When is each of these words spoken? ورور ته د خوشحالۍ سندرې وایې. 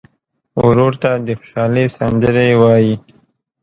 ورور 0.65 0.93
ته 1.01 1.11
د 1.25 1.27
خوشحالۍ 1.39 1.85
سندرې 1.97 2.49
وایې. 2.61 2.95